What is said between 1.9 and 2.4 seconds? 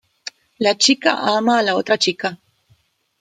chica.